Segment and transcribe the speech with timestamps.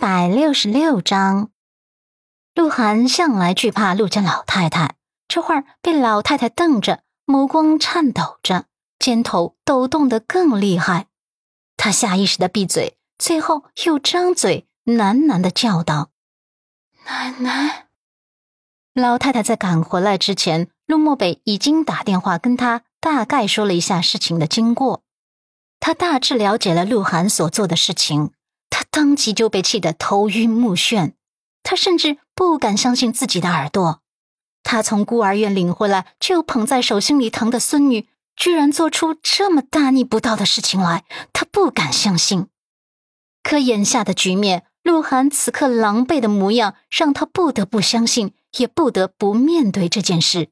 [0.00, 1.50] 百六十六章，
[2.54, 4.94] 鹿晗向来惧怕陆家老太太，
[5.26, 8.66] 这会儿被老太太瞪着，眸光颤抖着，
[9.00, 11.08] 肩头抖动得更厉害。
[11.76, 16.10] 他下意识的闭嘴，最后又张嘴喃喃的叫道
[17.06, 17.88] ：“奶奶。”
[18.94, 25.02] 老太太在赶回来之前，陆漠北已经打电话跟他大概说了一下事情的经过，
[25.80, 28.30] 他大致了解了鹿晗所做的事情。
[28.98, 31.12] 当即就被气得头晕目眩，
[31.62, 34.02] 他甚至不敢相信自己的耳朵。
[34.64, 42.48] 他从孤儿院领回来就捧在手心里疼的孙女，居然做出这么大逆不道的事情来，他不敢相信。
[43.44, 50.50] 可眼下的局面，鹿晗此刻狼狈的模样，让他不得不相信，也不得不面对这件事。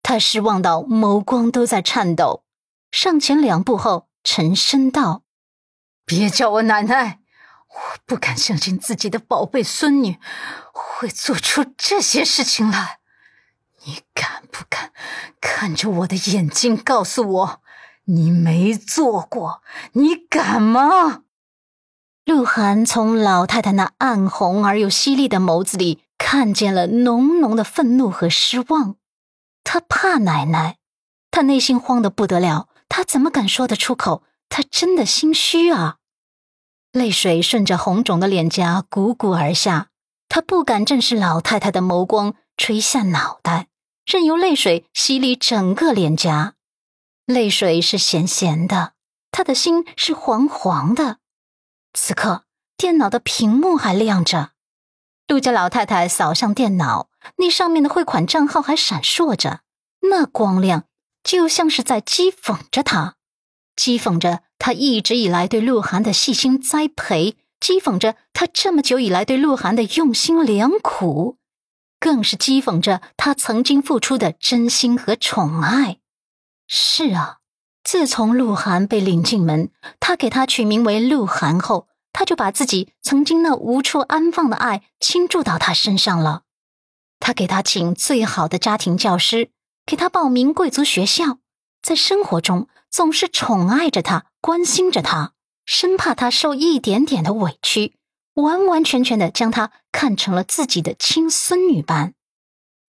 [0.00, 2.44] 他失望到眸光都在颤抖，
[2.92, 5.22] 上前两步后，沉声道
[6.06, 7.18] ：“别叫我奶奶。”
[7.74, 10.18] 我不敢相信自己的宝贝孙女
[10.72, 13.00] 会做出这些事情来，
[13.84, 14.92] 你敢不敢
[15.40, 17.60] 看着我的眼睛告诉我
[18.04, 19.62] 你没做过？
[19.92, 21.22] 你敢吗？
[22.24, 28.96] 鹿晗从老太太那暗红而又犀利的眸子里看见了浓浓的愤怒和失望。
[29.62, 30.78] 他怕奶奶，
[31.30, 34.22] 他内心慌得不得了，他怎么敢说得出口？
[34.48, 35.96] 他真的心虚啊！
[36.94, 39.88] 泪水顺着红肿的脸颊汩汩而下，
[40.28, 43.66] 他不敢正视老太太的眸光，垂下脑袋，
[44.06, 46.54] 任由泪水洗礼整个脸颊。
[47.26, 48.92] 泪水是咸咸的，
[49.32, 51.18] 他的心是黄黄的。
[51.94, 52.44] 此刻，
[52.76, 54.52] 电脑的屏幕还亮着，
[55.26, 59.62] 陆家老太太扫向电脑，那上面的汇款账号还闪烁着，
[60.02, 60.84] 那光亮
[61.24, 63.16] 就像是在讥讽着他，
[63.74, 64.44] 讥讽着。
[64.64, 71.36] 他一直以来对鹿晗的细心栽培，讥讽着他这么久以来对鹿晗的用心良苦，
[72.00, 75.98] 更是讥讽着他曾经付出的真心和宠爱。
[76.66, 77.40] 是啊，
[77.82, 79.68] 自从鹿晗被领进门，
[80.00, 86.44] 他给他取名为鹿晗后，他就把自己曾经那无处安放的爱倾注到他身上了。
[87.20, 89.50] 他给他请最好的家庭教师，
[89.84, 91.40] 给他报名贵族学校，
[91.82, 94.24] 在生活中总是宠爱着他。
[94.44, 95.32] 关心着他，
[95.64, 97.96] 生怕他受一点点的委屈，
[98.34, 102.12] 完完全全的将他看成了自己的亲孙女般。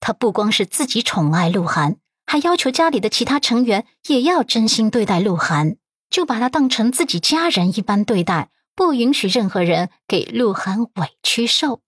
[0.00, 5.76] 他不光是自己宠爱鹿晗，还要求家里的其他成员也要真心对待鹿晗，
[6.10, 11.82] 就把他当成自己家人一般对待，不允许任何人给鹿晗委屈受。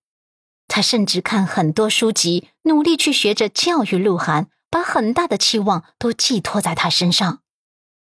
[0.69, 7.41] 他甚至看很多书籍，努力去学着教育鹿晗，把很大的期望都寄托在他身上。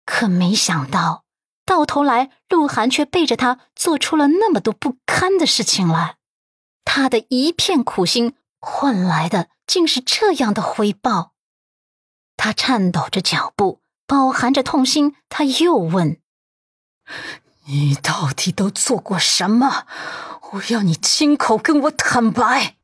[0.07, 1.25] 可没想到。
[1.71, 6.17] 到头来，鹿晗却背着他做出了那么多不堪的事情来，
[6.85, 11.31] 他的一片苦心换来的竟是这样的回报。
[12.37, 16.19] 他颤抖着脚步，饱含着痛心，他又问
[17.67, 19.87] ：“你到底都做过什么？
[20.55, 22.79] 我要你亲口跟我坦白。”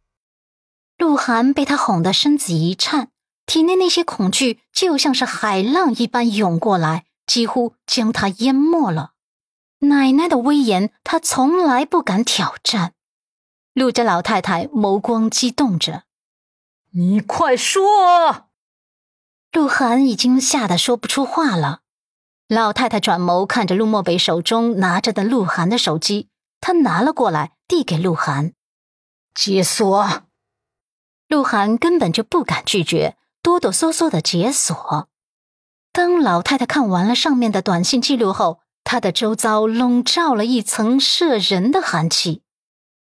[0.97, 3.09] 鹿晗被他哄得身子一颤，
[3.47, 7.06] 体内那些恐惧就像是海浪一般涌过来。
[7.27, 9.13] 几乎将他淹没了。
[9.81, 12.95] 奶奶的威严，他从来不敢挑战。
[13.75, 16.05] 陆家老太太眸光激动着
[16.97, 18.49] ：“你快说！”
[19.53, 21.81] 鹿晗已经吓得说不出话了。
[22.49, 26.29] 老太太转眸看着陆漠北手中拿着的鹿晗的手机，
[26.61, 28.55] 他拿了过来，递给鹿晗
[29.35, 30.23] ：“解锁。”
[31.29, 35.09] 鹿晗根本就不敢拒绝，哆哆嗦嗦的解锁。
[35.97, 42.43] 当老太太看完了上面的短信记录后，她的周遭笼罩了一层摄人的寒气。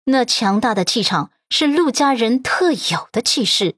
[0.03, 3.77] 那强大的气场是陆家人特有的气势。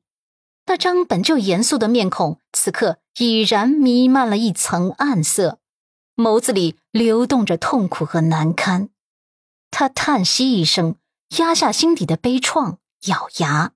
[0.65, 5.59] 那张本就严肃的面孔，此刻已然弥漫了一层暗色，
[6.17, 8.89] 眸子里流动着痛苦和难堪。
[9.71, 10.97] 他叹息一声，
[11.37, 13.71] 压下心底的悲怆，咬牙：“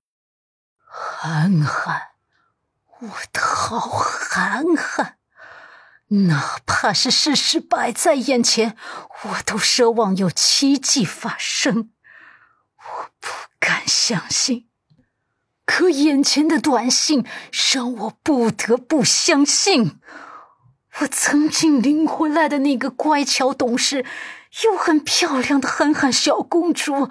[0.83, 2.01] 涵涵，
[2.99, 5.15] 我的好涵涵。”
[6.09, 8.75] 哪怕是事实摆在眼前，
[9.23, 11.91] 我都奢望有奇迹发生。
[12.77, 13.27] 我不
[13.59, 14.67] 敢相信，
[15.65, 17.25] 可眼前的短信
[17.73, 19.99] 让我不得不相信。
[21.01, 24.03] 我曾经领回来的那个乖巧懂事
[24.63, 27.09] 又很漂亮的憨憨小公主，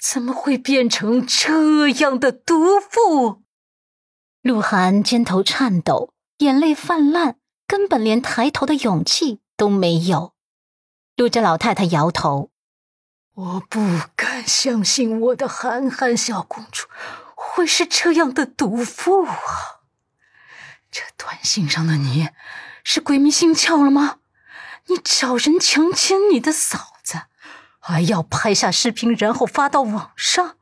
[0.00, 3.42] 怎么会变成这样的毒妇？
[4.40, 7.36] 鹿晗肩头颤抖，眼泪泛滥。
[7.68, 10.34] 根本连抬头的勇气都没有。
[11.14, 12.50] 陆家老太太摇头
[13.34, 16.88] ：“我不敢相信我的憨憨小公主
[17.36, 19.38] 会是这样的毒妇啊！
[20.90, 22.30] 这短信上的你
[22.82, 24.20] 是鬼迷心窍了吗？
[24.86, 27.24] 你找人强奸你的嫂子，
[27.78, 30.56] 还要拍下视频然后发到网上，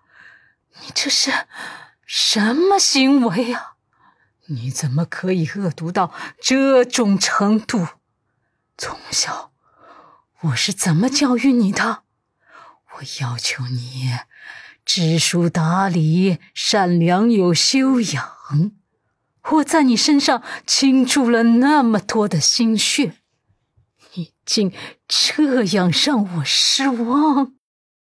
[0.81, 1.47] 你这是
[2.05, 3.76] 什么行为啊？
[4.47, 7.89] 你怎么可以恶毒到这种程度？
[8.79, 9.53] 从小
[10.43, 12.03] 我是怎么教育你的？
[12.97, 14.19] 我要求你
[14.85, 18.71] 知书达理、善良有修养。
[19.51, 23.17] 我在你身上倾注了那么多的心血，
[24.15, 24.73] 你竟
[25.09, 27.56] 这样让我失望？